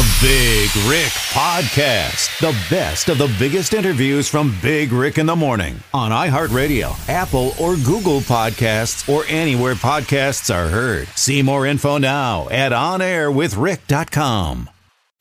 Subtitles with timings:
[0.00, 2.40] The Big Rick Podcast.
[2.40, 7.52] The best of the biggest interviews from Big Rick in the Morning on iHeartRadio, Apple,
[7.60, 11.06] or Google Podcasts, or anywhere podcasts are heard.
[11.08, 14.70] See more info now at onairwithrick.com.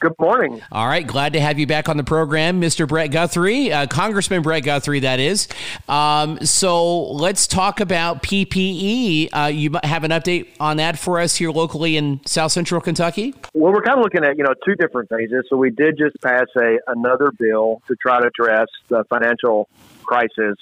[0.01, 0.61] Good morning.
[0.71, 2.87] All right, glad to have you back on the program, Mr.
[2.87, 5.49] Brett Guthrie, uh, Congressman Brett Guthrie, that is.
[5.89, 9.27] Um, so let's talk about PPE.
[9.33, 13.35] Uh, you have an update on that for us here locally in South Central Kentucky?
[13.53, 15.43] Well, we're kind of looking at you know two different phases.
[15.49, 19.67] So we did just pass a another bill to try to address the financial
[20.05, 20.55] crisis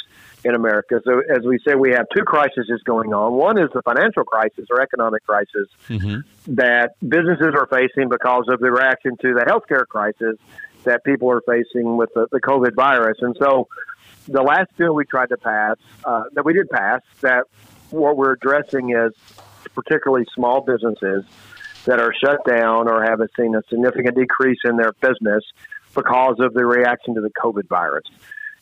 [0.47, 1.01] in America.
[1.03, 3.33] So, as we say, we have two crises going on.
[3.33, 6.19] One is the financial crisis or economic crisis mm-hmm.
[6.55, 10.37] that businesses are facing because of the reaction to the healthcare crisis
[10.83, 13.17] that people are facing with the, the COVID virus.
[13.21, 13.67] And so,
[14.27, 17.45] the last bill we tried to pass, uh, that we did pass, that
[17.89, 19.13] what we're addressing is
[19.73, 21.23] particularly small businesses
[21.85, 25.43] that are shut down or have seen a significant decrease in their business
[25.95, 28.03] because of the reaction to the COVID virus.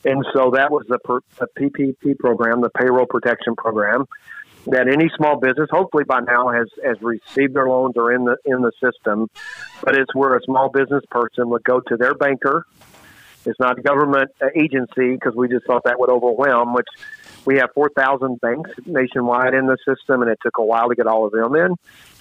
[0.05, 4.05] And so that was the, per, the PPP program, the payroll protection program,
[4.67, 8.37] that any small business, hopefully by now, has has received their loans or in the
[8.45, 9.29] in the system.
[9.83, 12.65] But it's where a small business person would go to their banker.
[13.45, 16.73] It's not a government agency because we just thought that would overwhelm.
[16.73, 16.87] Which
[17.45, 20.95] we have four thousand banks nationwide in the system, and it took a while to
[20.95, 21.75] get all of them in.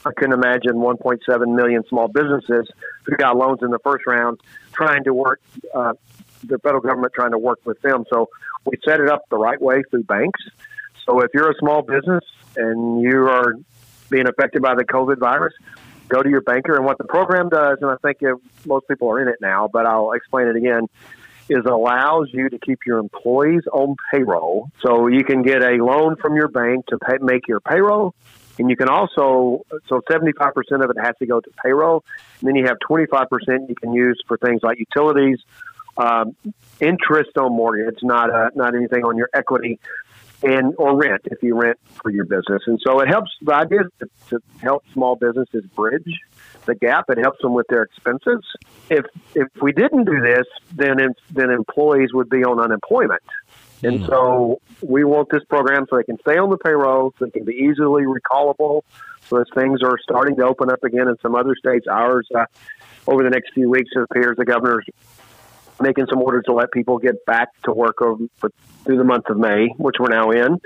[0.06, 2.68] I couldn't imagine 1.7 million small businesses
[3.04, 4.38] who got loans in the first round
[4.74, 5.40] trying to work
[5.74, 5.94] uh,
[6.48, 8.04] the federal government trying to work with them.
[8.10, 8.28] So
[8.64, 10.40] we set it up the right way through banks.
[11.06, 12.24] So if you're a small business
[12.56, 13.54] and you are
[14.10, 15.54] being affected by the COVID virus,
[16.08, 16.76] go to your banker.
[16.76, 19.68] And what the program does, and I think if most people are in it now,
[19.72, 20.86] but I'll explain it again,
[21.48, 24.70] is it allows you to keep your employees on payroll.
[24.82, 28.14] So you can get a loan from your bank to pay, make your payroll.
[28.58, 32.04] And you can also, so 75% of it has to go to payroll.
[32.40, 35.38] And then you have 25% you can use for things like utilities,
[35.96, 36.36] um,
[36.80, 39.80] interest on mortgage, It's not uh, not anything on your equity,
[40.42, 42.62] and or rent if you rent for your business.
[42.66, 43.30] And so it helps.
[43.42, 46.20] The idea is to, to help small businesses bridge
[46.66, 47.06] the gap.
[47.10, 48.44] It helps them with their expenses.
[48.90, 50.96] If if we didn't do this, then
[51.30, 53.22] then employees would be on unemployment.
[53.82, 54.06] And mm.
[54.06, 57.44] so we want this program so they can stay on the payroll, so they can
[57.44, 58.82] be easily recallable.
[59.28, 62.44] So as things are starting to open up again in some other states, ours uh,
[63.06, 64.86] over the next few weeks, it appears the governor's
[65.80, 68.24] making some orders to let people get back to work over,
[68.84, 70.60] through the month of May, which we're now in.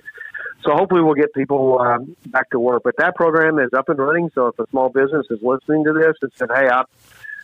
[0.65, 2.83] So hopefully we'll get people uh, back to work.
[2.85, 4.31] But that program is up and running.
[4.35, 6.87] So if a small business is listening to this and said, "Hey, I've,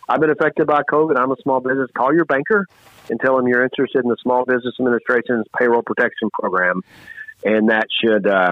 [0.09, 1.17] I've been affected by COVID.
[1.17, 2.67] I'm a small business," call your banker
[3.09, 6.81] and tell them you're interested in the Small Business Administration's payroll protection program,
[7.43, 8.51] and that should uh,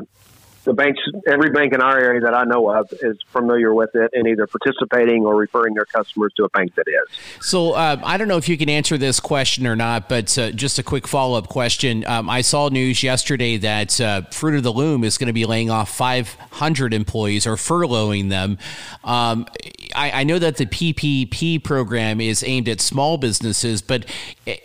[0.64, 4.12] the banks, every bank in our area that I know of is familiar with it
[4.14, 7.46] and either participating or referring their customers to a bank that is.
[7.46, 10.52] So uh, I don't know if you can answer this question or not, but uh,
[10.52, 12.06] just a quick follow up question.
[12.06, 15.46] Um, I saw news yesterday that uh, Fruit of the Loom is going to be
[15.46, 18.58] laying off 500 employees or furloughing them.
[19.04, 19.48] Um,
[19.96, 24.06] I, I, know that the PPP program is aimed at small businesses, but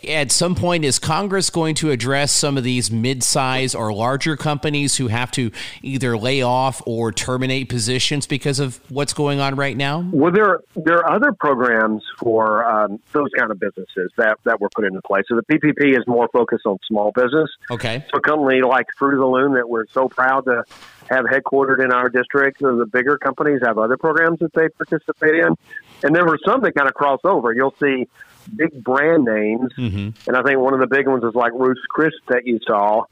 [0.08, 4.36] at some point, is Congress going to address some of these mid size or larger
[4.36, 5.50] companies who have to
[5.88, 10.08] either lay off or terminate positions because of what's going on right now?
[10.12, 14.68] Well, there there are other programs for um, those kind of businesses that that were
[14.74, 15.24] put into place.
[15.28, 17.50] So the PPP is more focused on small business.
[17.70, 18.04] Okay.
[18.10, 20.64] So a company like Fruit of the Loom that we're so proud to
[21.10, 22.60] have headquartered in our district.
[22.60, 25.56] So the bigger companies have other programs that they participate in,
[26.02, 27.52] and there were some that kind of cross over.
[27.52, 28.08] You'll see
[28.54, 30.28] big brand names, mm-hmm.
[30.28, 33.04] and I think one of the big ones is like Ruth's Chris that you saw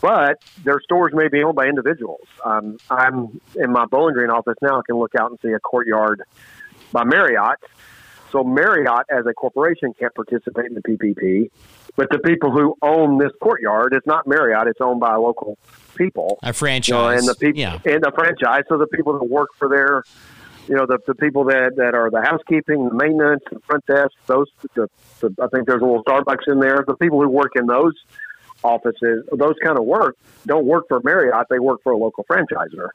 [0.00, 2.26] but their stores may be owned by individuals.
[2.44, 4.78] Um, I'm in my Bowling Green office now.
[4.78, 6.22] I can look out and see a courtyard
[6.92, 7.58] by Marriott.
[8.32, 11.50] So Marriott, as a corporation, can't participate in the PPP.
[11.96, 15.58] But the people who own this courtyard, it's not Marriott; it's owned by local
[15.96, 16.38] people.
[16.42, 17.78] A franchise, you know, and the people, yeah.
[17.84, 18.62] and the franchise.
[18.68, 20.04] So the people that work for their,
[20.68, 24.12] you know, the, the people that, that are the housekeeping, the maintenance, the front desk.
[24.26, 24.88] Those, the,
[25.20, 26.84] the, I think there's a little Starbucks in there.
[26.86, 27.94] The people who work in those
[28.62, 30.16] offices, those kind of work,
[30.46, 32.88] don't work for Marriott, they work for a local franchisor.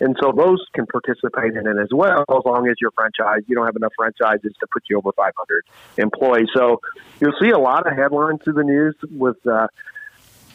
[0.00, 3.54] And so those can participate in it as well, as long as your franchise, you
[3.54, 5.64] don't have enough franchises to put you over 500
[5.98, 6.48] employees.
[6.56, 6.80] So
[7.20, 9.66] you'll see a lot of headlines through the news with, uh,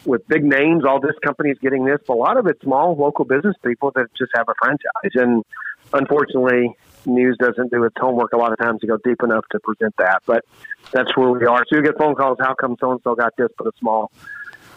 [0.04, 3.24] with big names, all this company's getting this, but a lot of it's small local
[3.24, 5.12] business people that just have a franchise.
[5.14, 5.44] And
[5.92, 6.76] unfortunately,
[7.06, 9.94] news doesn't do its homework a lot of times to go deep enough to present
[9.98, 10.22] that.
[10.26, 10.44] But
[10.90, 11.64] that's where we are.
[11.68, 14.10] So you get phone calls, how come so and so got this, but a small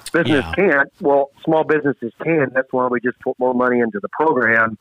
[0.10, 0.54] Business yeah.
[0.54, 0.92] can't.
[1.00, 2.52] Well, small businesses can.
[2.54, 4.78] That's why we just put more money into the program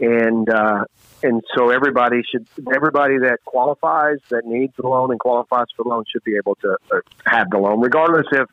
[0.00, 0.84] and uh,
[1.22, 5.88] and so everybody should everybody that qualifies that needs the loan and qualifies for the
[5.88, 8.48] loan should be able to uh, have the loan, regardless if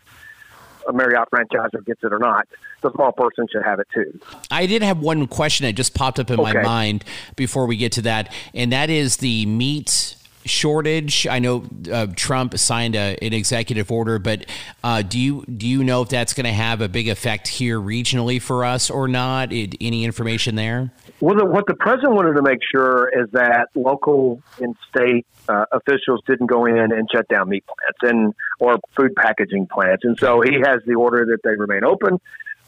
[0.88, 2.48] a Marriott franchisor gets it or not.
[2.82, 4.20] The small person should have it too.
[4.52, 6.54] I did have one question that just popped up in okay.
[6.54, 7.04] my mind
[7.36, 10.16] before we get to that, and that is the meat
[10.48, 11.28] shortage.
[11.28, 14.46] I know uh, Trump signed a, an executive order, but
[14.84, 17.80] uh, do you do you know if that's going to have a big effect here
[17.80, 19.54] regionally for us or not?
[19.54, 20.92] It, any information there?
[21.20, 25.66] Well, the, what the president wanted to make sure is that local and state uh,
[25.72, 30.18] officials didn't go in and shut down meat plants and or food packaging plants, and
[30.20, 32.20] so he has the order that they remain open.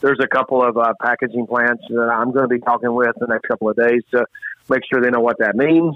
[0.01, 3.27] There's a couple of uh, packaging plants that I'm going to be talking with the
[3.27, 4.25] next couple of days to
[4.69, 5.95] make sure they know what that means.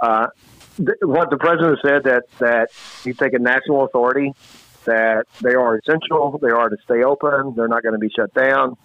[0.00, 0.28] Uh,
[0.84, 2.70] th- what the president said that that
[3.04, 4.32] he's taken national authority
[4.84, 8.32] that they are essential, they are to stay open, they're not going to be shut
[8.32, 8.76] down,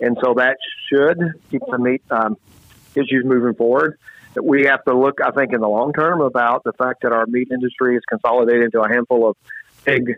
[0.00, 0.56] and so that
[0.88, 1.18] should
[1.50, 2.36] keep the meat um,
[2.94, 3.98] issues moving forward.
[4.34, 7.12] That we have to look, I think, in the long term about the fact that
[7.12, 9.36] our meat industry is consolidated into a handful of
[9.84, 10.14] big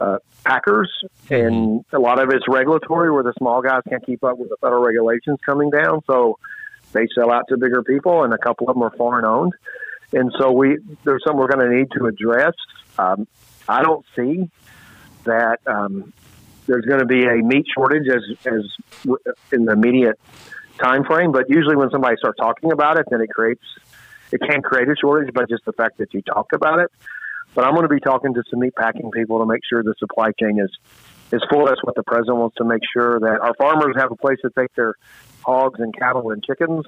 [0.00, 0.90] uh, packers,
[1.30, 4.56] and a lot of it's regulatory, where the small guys can't keep up with the
[4.60, 6.00] federal regulations coming down.
[6.08, 6.40] So
[6.92, 9.52] they sell out to bigger people, and a couple of them are foreign owned
[10.14, 12.54] and so we there's something we're going to need to address.
[12.98, 13.26] Um,
[13.68, 14.48] I don't see
[15.24, 16.12] that um,
[16.66, 18.62] there's going to be a meat shortage as as
[19.52, 20.18] in the immediate
[20.78, 23.64] time frame, but usually when somebody starts talking about it, then it creates
[24.32, 26.90] it can create a shortage by just the fact that you talk about it.
[27.54, 29.94] But I'm going to be talking to some meat packing people to make sure the
[29.98, 30.70] supply chain is
[31.32, 31.66] is full.
[31.66, 34.50] That's what the president wants to make sure that our farmers have a place to
[34.56, 34.94] take their
[35.42, 36.84] hogs and cattle and chickens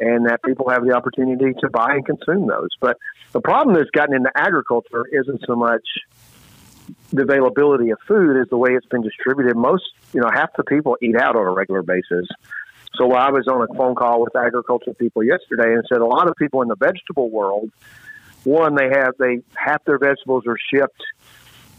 [0.00, 2.70] and that people have the opportunity to buy and consume those.
[2.80, 2.96] But
[3.32, 5.86] the problem that's gotten into agriculture isn't so much
[7.12, 9.56] the availability of food as the way it's been distributed.
[9.56, 12.26] Most, you know, half the people eat out on a regular basis.
[12.96, 16.28] So I was on a phone call with agriculture people yesterday and said a lot
[16.28, 17.70] of people in the vegetable world,
[18.44, 21.02] one, they have they half their vegetables are shipped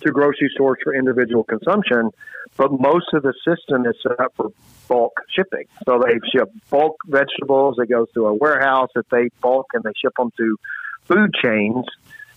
[0.02, 2.12] to grocery stores for individual consumption,
[2.58, 4.52] but most of the system is set up for
[4.88, 5.66] bulk shipping.
[5.86, 7.78] So they ship bulk vegetables.
[7.78, 10.58] They go through a warehouse that they bulk and they ship them to
[11.06, 11.86] food chains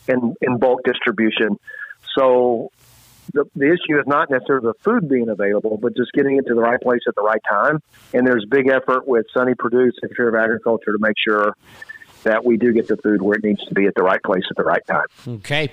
[0.09, 1.59] in, in bulk distribution.
[2.17, 2.71] So
[3.33, 6.55] the, the issue is not necessarily the food being available, but just getting it to
[6.55, 7.83] the right place at the right time.
[8.13, 11.57] And there's big effort with Sonny Perdue, Secretary of Agriculture, to make sure
[12.23, 14.45] that we do get the food where it needs to be at the right place
[14.51, 15.07] at the right time.
[15.27, 15.71] Okay.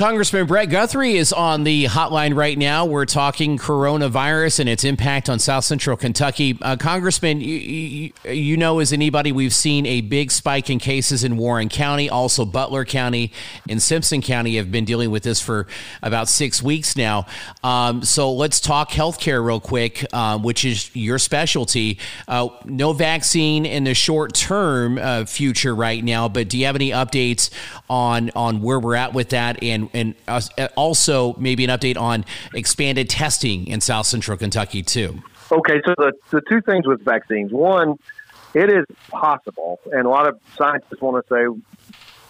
[0.00, 2.86] Congressman Brett Guthrie is on the hotline right now.
[2.86, 6.58] We're talking coronavirus and its impact on South Central Kentucky.
[6.62, 11.22] Uh, Congressman, you, you, you, know as anybody, we've seen a big spike in cases
[11.22, 12.08] in Warren County.
[12.08, 13.30] Also, Butler County
[13.68, 15.66] and Simpson County have been dealing with this for
[16.02, 17.26] about six weeks now.
[17.62, 21.98] Um, so let's talk healthcare real quick, uh, which is your specialty.
[22.26, 26.74] Uh, no vaccine in the short term uh, future right now, but do you have
[26.74, 27.50] any updates
[27.90, 30.40] on on where we're at with that and and uh,
[30.76, 35.22] also maybe an update on expanded testing in South Central Kentucky too.
[35.52, 37.52] Okay, so the, the two things with vaccines.
[37.52, 37.98] One,
[38.54, 41.62] it is possible, and a lot of scientists want to say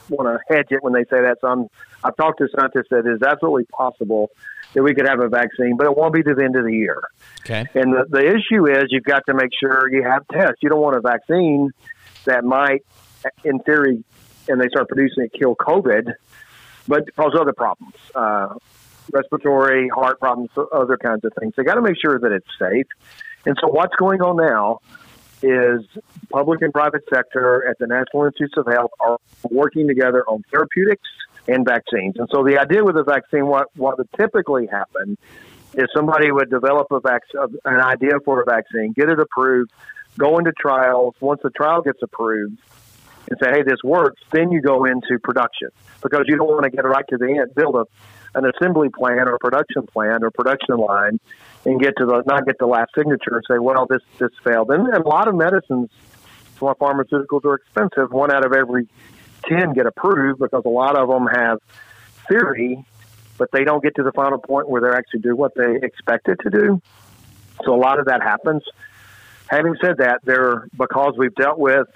[0.08, 1.38] want to hedge it when they say that.
[1.40, 1.68] So I'm,
[2.02, 4.30] I've talked to scientists that it is absolutely possible
[4.74, 6.74] that we could have a vaccine, but it won't be to the end of the
[6.74, 7.02] year.
[7.40, 7.66] Okay.
[7.74, 10.58] And the, the issue is you've got to make sure you have tests.
[10.62, 11.70] You don't want a vaccine
[12.24, 12.84] that might,
[13.44, 14.04] in theory,
[14.48, 16.12] and they start producing it, kill COVID
[16.90, 18.54] but cause other problems, uh,
[19.12, 21.54] respiratory, heart problems, other kinds of things.
[21.56, 22.88] They got to make sure that it's safe.
[23.46, 24.80] And so, what's going on now
[25.40, 25.86] is
[26.30, 29.18] public and private sector at the National Institutes of Health are
[29.48, 31.08] working together on therapeutics
[31.46, 32.16] and vaccines.
[32.18, 35.16] And so, the idea with a vaccine, what what would typically happen
[35.74, 37.22] is somebody would develop a vac-
[37.64, 39.70] an idea for a vaccine, get it approved,
[40.18, 41.14] go into trials.
[41.20, 42.58] Once the trial gets approved,
[43.30, 45.68] and say, hey, this works, then you go into production
[46.02, 47.86] because you don't want to get right to the end, build a,
[48.34, 51.20] an assembly plan or a production plan or production line
[51.64, 54.70] and get to the, not get the last signature and say, well, this, this failed.
[54.70, 55.90] And, and a lot of medicines,
[56.58, 58.10] pharmaceuticals are expensive.
[58.10, 58.88] One out of every
[59.48, 61.58] 10 get approved because a lot of them have
[62.28, 62.84] theory,
[63.38, 66.28] but they don't get to the final point where they're actually do what they expect
[66.28, 66.82] it to do.
[67.64, 68.62] So a lot of that happens.
[69.48, 71.86] Having said that, there because we've dealt with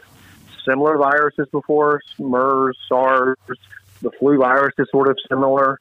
[0.65, 3.39] similar viruses before, MERS, SARS,
[4.03, 5.81] the flu virus is sort of similar.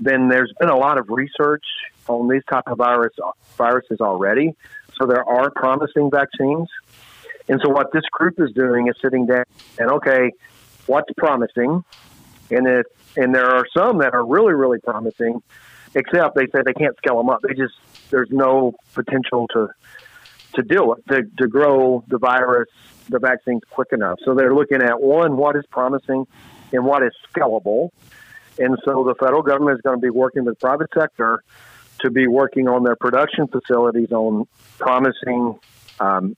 [0.00, 1.64] Then there's been a lot of research
[2.08, 3.12] on these type of virus
[3.56, 4.54] viruses already,
[4.98, 6.68] so there are promising vaccines.
[7.48, 9.44] And so what this group is doing is sitting down
[9.78, 10.30] and okay,
[10.86, 11.84] what's promising,
[12.50, 15.42] and it and there are some that are really really promising,
[15.94, 17.40] except they say they can't scale them up.
[17.42, 17.74] They just
[18.10, 19.68] there's no potential to
[20.54, 22.68] to deal with to, to grow the virus
[23.08, 24.18] the vaccines quick enough.
[24.24, 26.26] So they're looking at one, what is promising
[26.72, 27.90] and what is scalable.
[28.58, 31.42] And so the federal government is going to be working with private sector
[32.00, 34.46] to be working on their production facilities on
[34.78, 35.58] promising.
[35.98, 36.36] Um,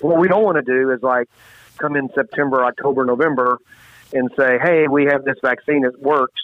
[0.00, 1.28] what we don't want to do is like
[1.78, 3.58] come in September, October, November,
[4.12, 6.40] and say, "Hey, we have this vaccine; it works,"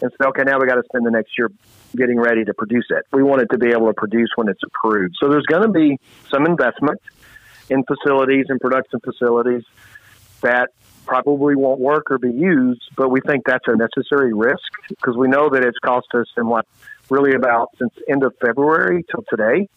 [0.00, 1.50] and say, "Okay, now we got to spend the next year
[1.96, 4.62] getting ready to produce it." We want it to be able to produce when it's
[4.62, 5.14] approved.
[5.20, 5.98] So there's going to be
[6.30, 7.00] some investment
[7.70, 9.64] in facilities and production facilities
[10.40, 10.70] that
[11.06, 15.26] probably won't work or be used, but we think that's a necessary risk because we
[15.26, 16.66] know that it's cost us in what
[17.08, 19.68] really about since end of February till today.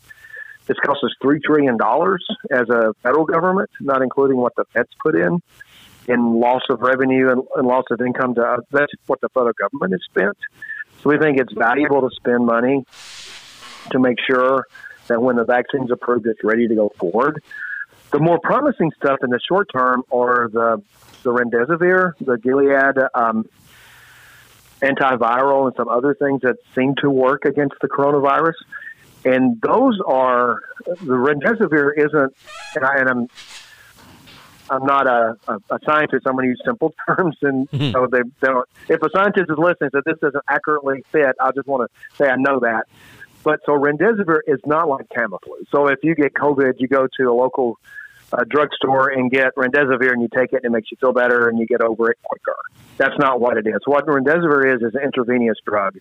[0.68, 4.90] It's cost us three trillion dollars as a federal government, not including what the Feds
[5.02, 5.42] put in
[6.08, 8.60] in loss of revenue and, and loss of income to us.
[8.72, 10.38] That's what the federal government has spent.
[11.02, 12.86] So we think it's valuable to spend money
[13.92, 14.68] to make sure
[15.08, 17.42] that when the vaccine's approved, it's ready to go forward.
[18.12, 20.82] The more promising stuff in the short term are the
[21.24, 23.46] the remdesivir, the Gilead um,
[24.82, 28.56] antiviral, and some other things that seem to work against the coronavirus.
[29.24, 32.36] And those are the remdesivir isn't,
[32.76, 33.28] and, I, and I'm
[34.72, 36.26] I'm not a, a, a, scientist.
[36.26, 37.92] I'm going to use simple terms, and mm-hmm.
[37.92, 38.68] so they, they don't.
[38.90, 42.30] If a scientist is listening, that this doesn't accurately fit, I just want to say
[42.30, 42.88] I know that.
[43.44, 45.66] But so remdesivir is not like Tamiflu.
[45.72, 47.80] So if you get COVID, you go to a local
[48.34, 51.50] uh, drugstore and get remdesivir, and you take it, and it makes you feel better,
[51.50, 52.56] and you get over it quicker.
[52.98, 53.80] That's not what it is.
[53.86, 55.98] What remdesivir is is an intravenous drug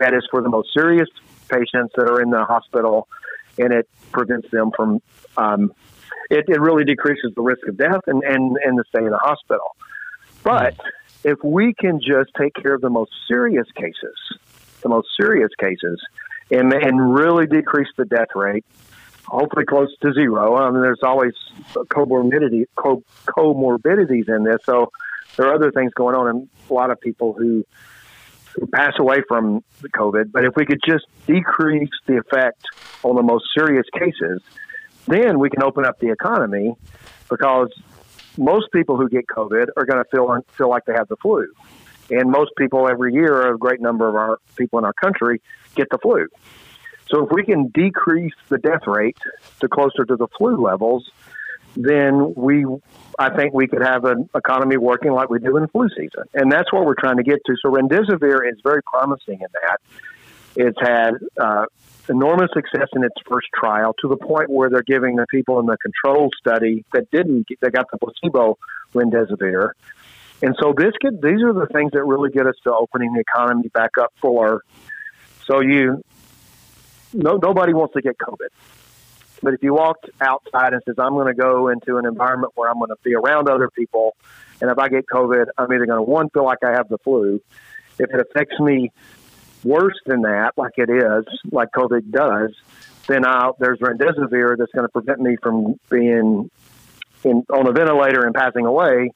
[0.00, 1.08] that is for the most serious
[1.48, 3.08] patients that are in the hospital,
[3.58, 5.00] and it prevents them from
[5.36, 5.72] um,
[6.30, 9.18] it, it really decreases the risk of death and, and, and the stay in the
[9.18, 9.76] hospital.
[10.44, 10.76] But
[11.24, 14.16] if we can just take care of the most serious cases,
[14.82, 16.00] the most serious cases,
[16.50, 18.64] and, and really decrease the death rate,
[19.26, 20.56] hopefully close to zero.
[20.56, 21.34] I mean, there's always
[21.74, 24.92] comorbidity, co- comorbidities in this, so
[25.36, 27.64] there are other things going on, and a lot of people who
[28.58, 30.32] who pass away from the COVID.
[30.32, 32.64] But if we could just decrease the effect
[33.04, 34.42] on the most serious cases,
[35.06, 36.74] then we can open up the economy
[37.28, 37.68] because
[38.36, 41.46] most people who get COVID are going to feel feel like they have the flu,
[42.10, 45.40] and most people every year, a great number of our people in our country
[45.74, 46.26] get the flu.
[47.10, 49.18] So if we can decrease the death rate
[49.60, 51.10] to closer to the flu levels,
[51.76, 52.64] then we,
[53.18, 56.50] I think we could have an economy working like we do in flu season, and
[56.50, 57.56] that's what we're trying to get to.
[57.62, 59.80] So remdesivir is very promising in that.
[60.56, 61.66] It's had uh,
[62.08, 65.66] enormous success in its first trial to the point where they're giving the people in
[65.66, 68.58] the control study that didn't, that got the placebo
[68.92, 69.70] remdesivir.
[70.42, 73.20] And so this could, these are the things that really get us to opening the
[73.20, 74.62] economy back up for.
[75.46, 76.02] So you,
[77.12, 78.48] no, nobody wants to get COVID.
[79.42, 82.70] But if you walked outside and says, I'm going to go into an environment where
[82.70, 84.14] I'm going to be around other people,
[84.60, 86.98] and if I get COVID, I'm either going to, one, feel like I have the
[86.98, 87.40] flu.
[87.98, 88.92] If it affects me
[89.64, 92.54] worse than that, like it is, like COVID does,
[93.06, 96.50] then I'll, there's remdesivir that's going to prevent me from being
[97.24, 99.10] in, on a ventilator and passing away.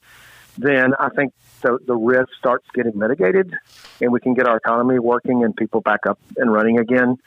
[0.56, 1.32] Then I think
[1.62, 3.52] the, the risk starts getting mitigated,
[4.00, 7.18] and we can get our economy working and people back up and running again.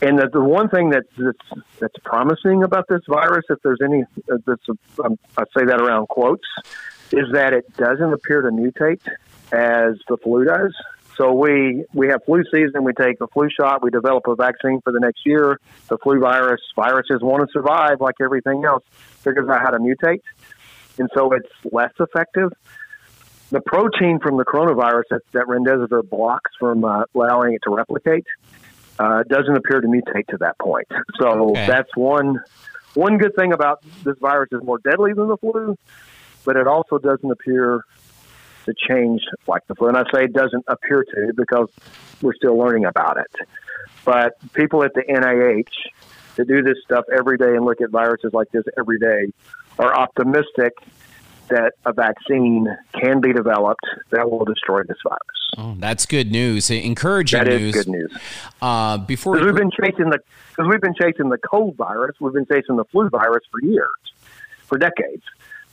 [0.00, 4.04] And the, the one thing that's, that's that's promising about this virus, if there's any,
[4.26, 6.46] that's a, um, I say that around quotes,
[7.12, 9.00] is that it doesn't appear to mutate
[9.52, 10.74] as the flu does.
[11.16, 12.82] So we we have flu season.
[12.82, 13.84] We take a flu shot.
[13.84, 15.60] We develop a vaccine for the next year.
[15.88, 18.82] The flu virus viruses want to survive like everything else.
[19.22, 20.22] Figures out how to mutate,
[20.98, 22.52] and so it's less effective.
[23.50, 28.26] The protein from the coronavirus that, that remdesivir blocks from uh, allowing it to replicate
[28.98, 30.88] uh, doesn't appear to mutate to that point.
[31.20, 31.66] So okay.
[31.66, 32.40] that's one
[32.94, 35.76] one good thing about this virus is more deadly than the flu,
[36.44, 37.82] but it also doesn't appear
[38.66, 39.88] to change like the flu.
[39.88, 41.70] And I say it doesn't appear to because
[42.22, 43.48] we're still learning about it.
[44.04, 45.66] But people at the NIH
[46.36, 49.32] that do this stuff every day and look at viruses like this every day
[49.78, 50.72] are optimistic
[51.48, 55.20] that a vaccine can be developed that will destroy this virus.
[55.58, 56.70] Oh, that's good news.
[56.70, 57.72] Encouraging that news.
[57.72, 58.18] That is good news.
[58.62, 60.18] Uh, before we, we've been chasing the
[60.50, 63.88] because we've been chasing the cold virus, we've been chasing the flu virus for years,
[64.62, 65.22] for decades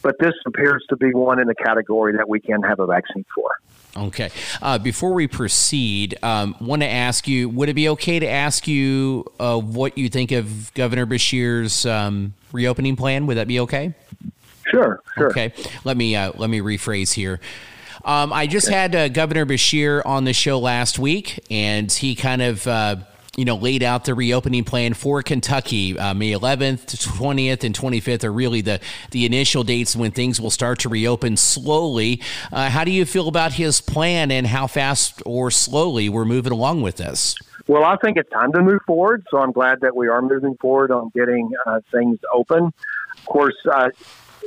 [0.01, 3.25] but this appears to be one in the category that we can have a vaccine
[3.33, 3.51] for.
[3.95, 4.29] Okay.
[4.62, 8.67] Uh, before we proceed, um, want to ask you: Would it be okay to ask
[8.67, 13.27] you uh, what you think of Governor Beshear's um, reopening plan?
[13.27, 13.93] Would that be okay?
[14.67, 15.01] Sure.
[15.17, 15.29] Sure.
[15.29, 15.53] Okay.
[15.83, 17.39] Let me uh, let me rephrase here.
[18.03, 22.41] Um, I just had uh, Governor Bashir on the show last week, and he kind
[22.41, 22.95] of uh,
[23.38, 25.97] you know, laid out the reopening plan for Kentucky.
[25.97, 30.51] Uh, May 11th, 20th, and 25th are really the, the initial dates when things will
[30.51, 32.21] start to reopen slowly.
[32.51, 36.51] Uh, how do you feel about his plan and how fast or slowly we're moving
[36.51, 37.35] along with this?
[37.67, 39.25] Well, I think it's time to move forward.
[39.31, 42.73] So I'm glad that we are moving forward on getting uh, things open.
[43.17, 43.91] Of course, uh,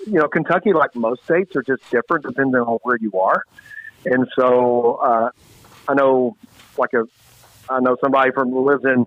[0.07, 3.45] you know, Kentucky, like most states, are just different depending on where you are.
[4.05, 5.31] And so uh,
[5.88, 6.37] I know,
[6.76, 7.05] like a
[7.68, 9.06] I know somebody from who lives in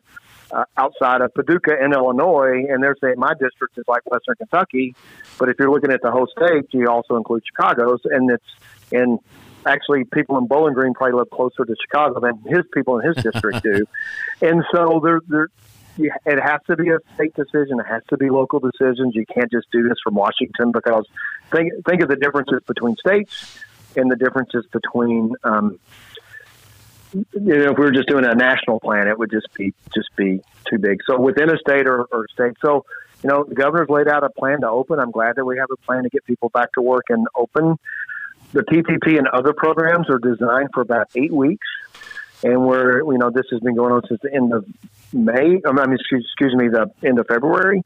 [0.52, 4.96] uh, outside of Paducah in Illinois, and they're saying my district is like Western Kentucky.
[5.38, 8.46] But if you're looking at the whole state, you also include Chicago's, and it's
[8.92, 9.20] and
[9.66, 13.24] actually people in Bowling Green probably live closer to Chicago than his people in his
[13.24, 13.86] district do.
[14.42, 15.50] And so there, there,
[15.98, 17.80] it has to be a state decision.
[17.80, 19.16] It has to be local decisions.
[19.16, 21.06] You can't just do this from Washington because
[21.52, 23.60] think think of the differences between states
[23.96, 25.80] and the differences between um,
[27.34, 30.16] you know, if we were just doing a national plan, it would just be just
[30.16, 31.00] be too big.
[31.06, 32.86] So within a state or, or state, so
[33.24, 35.00] you know, the governor's laid out a plan to open.
[35.00, 37.78] I'm glad that we have a plan to get people back to work and open.
[38.54, 41.68] The PPP and other programs are designed for about eight weeks,
[42.44, 44.66] and we're you know this has been going on since the end of
[45.14, 45.60] May.
[45.66, 47.84] I mean, excuse, excuse me, the end of February,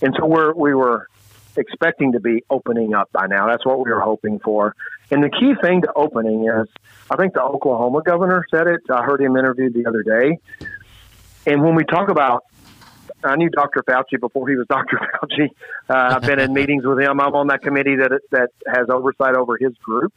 [0.00, 1.08] and so we're we were
[1.56, 3.46] expecting to be opening up by now.
[3.48, 4.74] That's what we were hoping for.
[5.10, 6.68] And the key thing to opening is,
[7.10, 8.80] I think the Oklahoma governor said it.
[8.90, 10.38] I heard him interviewed the other day.
[11.46, 12.44] And when we talk about,
[13.22, 13.82] I knew Dr.
[13.82, 14.98] Fauci before he was Dr.
[14.98, 15.48] Fauci.
[15.88, 17.20] Uh, I've been in meetings with him.
[17.20, 20.12] I'm on that committee that that has oversight over his group.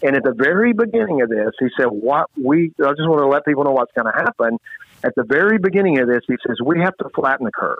[0.00, 3.26] And at the very beginning of this, he said, "What we I just want to
[3.26, 4.58] let people know what's going to happen."
[5.02, 7.78] At the very beginning of this, he says we have to flatten the curve.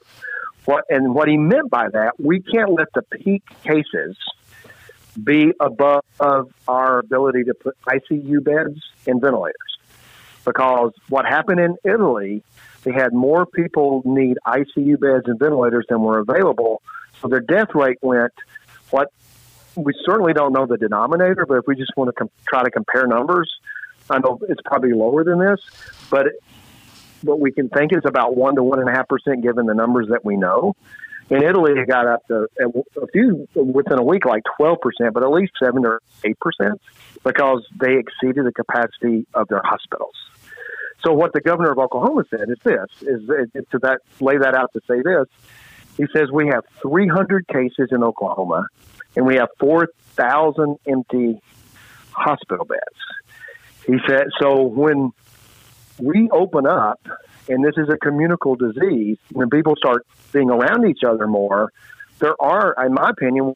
[0.69, 4.19] What and what he meant by that, we can't let the peak cases
[5.25, 9.79] be above our ability to put ICU beds and ventilators.
[10.45, 12.43] Because what happened in Italy,
[12.83, 16.83] they had more people need ICU beds and ventilators than were available.
[17.23, 18.35] So their death rate went
[18.91, 19.11] what
[19.75, 22.71] we certainly don't know the denominator, but if we just want to com- try to
[22.71, 23.51] compare numbers,
[24.11, 25.61] I know it's probably lower than this,
[26.11, 26.27] but
[27.23, 29.75] what we can think is about one to one and a half percent given the
[29.75, 30.75] numbers that we know.
[31.31, 34.79] In Italy, it got up to a few within a week, like 12%,
[35.13, 36.35] but at least 7 or 8%
[37.23, 40.15] because they exceeded the capacity of their hospitals.
[41.05, 43.29] So what the governor of Oklahoma said is this, is
[43.73, 45.27] to that, lay that out to say this.
[45.99, 48.65] He says we have 300 cases in Oklahoma
[49.15, 51.41] and we have 4,000 empty
[52.13, 52.81] hospital beds.
[53.87, 55.13] He said, so when
[55.99, 57.01] we open up
[57.49, 61.73] and this is a communicable disease, when people start being around each other more,
[62.19, 63.55] there are, in my opinion,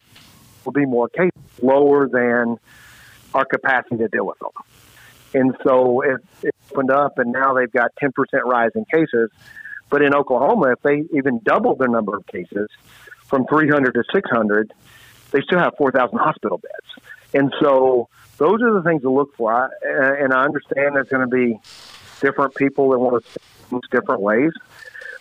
[0.65, 2.59] will be more cases lower than
[3.35, 4.51] our capacity to deal with them.
[5.35, 8.11] And so it, it opened up, and now they've got 10%
[8.45, 9.31] rise in cases.
[9.91, 12.69] But in Oklahoma, if they even double their number of cases
[13.25, 14.73] from 300 to 600,
[15.33, 17.07] they still have 4,000 hospital beds.
[17.35, 19.53] And so those are the things to look for.
[19.53, 19.69] I,
[20.23, 21.59] and I understand there's going to be
[22.23, 23.41] different people that want to
[23.91, 24.53] different ways.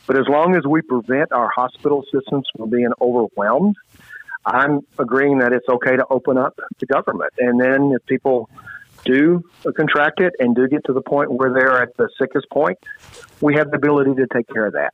[0.07, 3.75] But as long as we prevent our hospital systems from being overwhelmed,
[4.45, 7.31] I'm agreeing that it's okay to open up to government.
[7.37, 8.49] And then if people
[9.05, 9.43] do
[9.75, 12.77] contract it and do get to the point where they're at the sickest point,
[13.39, 14.93] we have the ability to take care of that.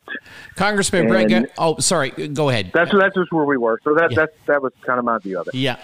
[0.56, 2.72] Congressman Brett, oh, sorry, go ahead.
[2.74, 3.80] That's that's just where we were.
[3.84, 4.15] So that yeah.
[4.15, 5.56] that that was kind of my view of it.
[5.56, 5.78] Yeah.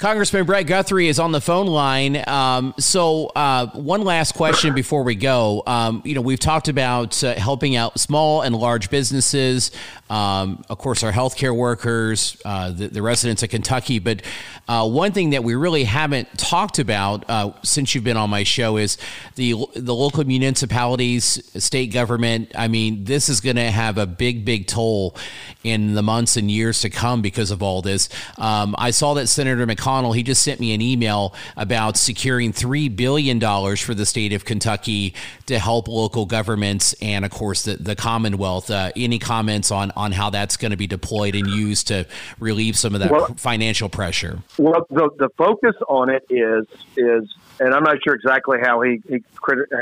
[0.00, 2.26] Congressman Brett Guthrie is on the phone line.
[2.26, 5.62] Um, so, uh, one last question before we go.
[5.66, 9.70] Um, you know, we've talked about uh, helping out small and large businesses,
[10.08, 13.98] um, of course, our healthcare workers, uh, the, the, residents of Kentucky.
[13.98, 14.22] But
[14.68, 18.42] uh, one thing that we really haven't talked about uh, since you've been on my
[18.42, 18.96] show is
[19.34, 22.52] the the local municipalities, state government.
[22.54, 25.14] I mean, this is going to have a big, big toll
[25.62, 28.08] in the months and years to come because of all this.
[28.38, 32.52] Um, I saw that Senator McConnell McConnell, he just sent me an email about securing
[32.52, 33.40] $3 billion
[33.76, 35.14] for the state of Kentucky
[35.46, 38.70] to help local governments and, of course, the, the Commonwealth.
[38.70, 42.06] Uh, any comments on, on how that's going to be deployed and used to
[42.38, 44.42] relieve some of that well, financial pressure?
[44.58, 49.02] Well, the, the focus on it is, is and I'm not sure exactly how he,
[49.08, 49.22] he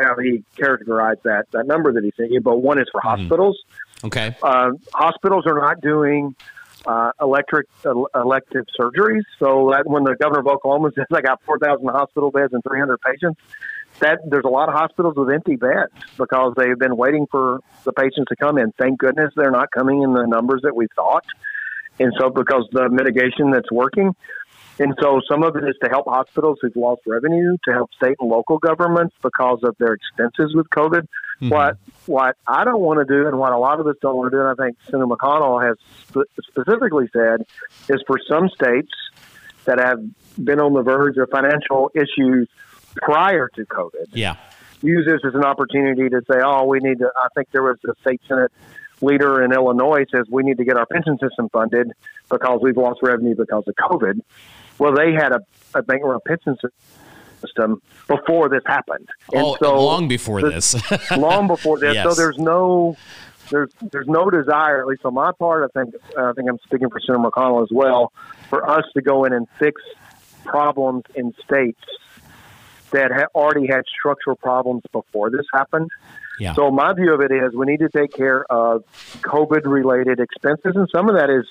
[0.03, 3.21] how he characterized that, that number that he sent you, but one is for mm-hmm.
[3.21, 3.63] hospitals.
[4.05, 4.37] Okay.
[4.43, 6.35] Uh, hospitals are not doing
[6.87, 9.25] uh, electric uh, elective surgeries.
[9.39, 12.99] So that when the governor of Oklahoma says I got 4,000 hospital beds and 300
[13.01, 13.41] patients,
[14.01, 17.93] that there's a lot of hospitals with empty beds because they've been waiting for the
[17.93, 18.73] patients to come in.
[18.79, 21.25] Thank goodness they're not coming in the numbers that we thought.
[21.99, 24.15] And so because the mitigation that's working.
[24.79, 28.15] And so some of it is to help hospitals who've lost revenue, to help state
[28.21, 31.07] and local governments because of their expenses with COVID.
[31.41, 31.51] Mm-hmm.
[31.51, 34.33] What what I don't want to do, and what a lot of us don't want
[34.33, 35.77] to do, and I think Senator McConnell has
[36.11, 37.47] sp- specifically said,
[37.89, 38.91] is for some states
[39.65, 40.01] that have
[40.43, 42.49] been on the verge of financial issues
[42.97, 44.09] prior to COVID.
[44.13, 44.37] Yeah.
[44.83, 47.11] Use this as an opportunity to say, oh, we need to.
[47.17, 48.51] I think there was a state senate
[49.01, 51.93] leader in Illinois says we need to get our pension system funded
[52.29, 54.21] because we've lost revenue because of COVID.
[54.79, 55.41] Well, they had a,
[55.75, 56.73] a bankrupt pension system
[58.07, 59.09] before this happened.
[59.33, 60.77] And oh, so long before this.
[61.17, 61.95] long before this.
[61.95, 62.05] Yes.
[62.05, 62.97] So there's no
[63.51, 65.71] there's there's no desire, at least on my part.
[65.71, 68.13] I think uh, I think I'm speaking for Senator McConnell as well,
[68.49, 69.81] for us to go in and fix
[70.45, 71.81] problems in states
[72.91, 75.91] that had already had structural problems before this happened.
[76.39, 76.55] Yeah.
[76.55, 78.85] So my view of it is we need to take care of
[79.23, 81.47] COVID related expenses, and some of that is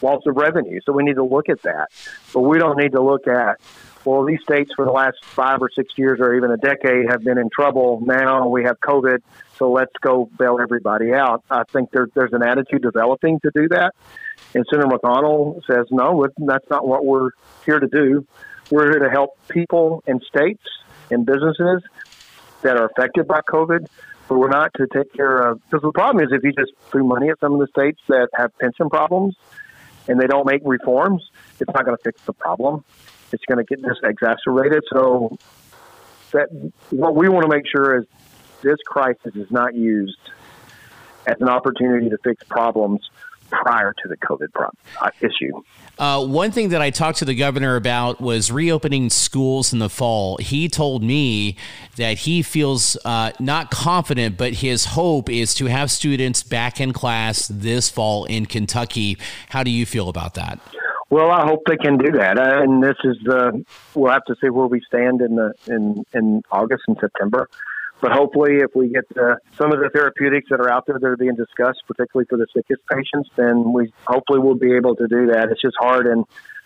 [0.00, 0.80] loss of revenue.
[0.84, 1.88] So we need to look at that,
[2.32, 3.60] but we don't need to look at
[4.04, 7.22] well, these states for the last five or six years or even a decade have
[7.22, 8.02] been in trouble.
[8.04, 9.18] Now we have COVID,
[9.58, 11.44] so let's go bail everybody out.
[11.50, 13.94] I think there, there's an attitude developing to do that.
[14.54, 17.30] And Senator McConnell says, no, that's not what we're
[17.64, 18.26] here to do.
[18.70, 20.64] We're here to help people in states
[21.10, 21.82] and businesses
[22.62, 23.86] that are affected by COVID,
[24.28, 25.60] but we're not to take care of.
[25.64, 28.28] Because the problem is if you just threw money at some of the states that
[28.34, 29.36] have pension problems
[30.08, 31.22] and they don't make reforms,
[31.60, 32.84] it's not going to fix the problem.
[33.32, 34.84] It's going to get this exacerbated.
[34.92, 35.36] So
[36.32, 36.48] that
[36.90, 38.04] what we want to make sure is
[38.62, 40.18] this crisis is not used
[41.26, 43.10] as an opportunity to fix problems
[43.50, 45.62] prior to the COVID problem, uh, issue.
[45.98, 49.90] Uh, one thing that I talked to the governor about was reopening schools in the
[49.90, 50.38] fall.
[50.38, 51.56] He told me
[51.96, 56.92] that he feels uh, not confident, but his hope is to have students back in
[56.94, 59.18] class this fall in Kentucky.
[59.50, 60.58] How do you feel about that?
[61.12, 63.62] Well, I hope they can do that, uh, and this is the.
[63.94, 67.50] We'll have to see where we stand in the in in August and September.
[68.00, 71.06] But hopefully, if we get the, some of the therapeutics that are out there that
[71.06, 75.06] are being discussed, particularly for the sickest patients, then we hopefully will be able to
[75.06, 75.50] do that.
[75.50, 76.24] It's just hard in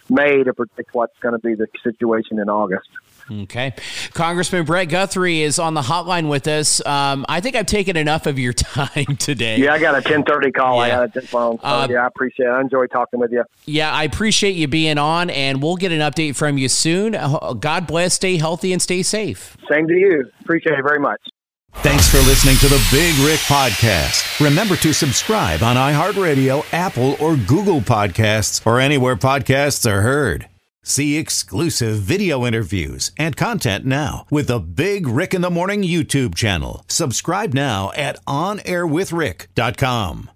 [0.09, 2.89] May to predict what's going to be the situation in August.
[3.31, 3.75] Okay.
[4.15, 6.85] Congressman Brett Guthrie is on the hotline with us.
[6.87, 9.59] Um, I think I've taken enough of your time today.
[9.59, 10.77] Yeah, I got a 1030 call.
[10.87, 11.01] Yeah.
[11.01, 11.59] I got a phone.
[11.59, 12.51] So, uh, yeah, I appreciate it.
[12.51, 13.45] I enjoy talking with you.
[13.65, 17.15] Yeah, I appreciate you being on, and we'll get an update from you soon.
[17.15, 18.15] Uh, God bless.
[18.15, 19.57] Stay healthy and stay safe.
[19.69, 20.31] Same to you.
[20.41, 21.21] Appreciate it very much.
[21.81, 24.41] Thanks for listening to the Big Rick Podcast.
[24.43, 30.49] Remember to subscribe on iHeartRadio, Apple, or Google Podcasts, or anywhere podcasts are heard.
[30.88, 36.37] See exclusive video interviews and content now with the Big Rick in the Morning YouTube
[36.37, 36.85] channel.
[36.87, 40.31] Subscribe now at OnAirWithRick.com.